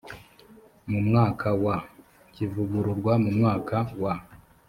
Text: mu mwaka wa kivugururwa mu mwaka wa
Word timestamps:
mu 0.89 0.99
mwaka 1.07 1.47
wa 1.63 1.77
kivugururwa 2.33 3.13
mu 3.23 3.31
mwaka 3.37 3.77
wa 4.01 4.13